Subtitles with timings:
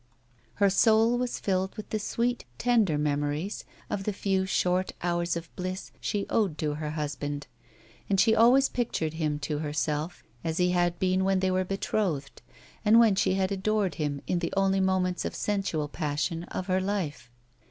[0.55, 5.55] Her soul was filled with the sweet, tender memories of the few, short hours of
[5.55, 7.45] bliss she owed to her husband,
[8.09, 12.41] and she always pictured him to herself as he had been when they were betrothed,
[12.83, 16.81] and when she had adored him in the only moments of sensual passion of her
[16.81, 17.29] life.